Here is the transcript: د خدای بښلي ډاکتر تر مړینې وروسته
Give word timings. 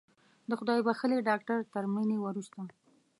د 0.49 0.51
خدای 0.59 0.79
بښلي 0.87 1.19
ډاکتر 1.29 1.57
تر 1.73 1.83
مړینې 1.93 2.17
وروسته 2.21 2.59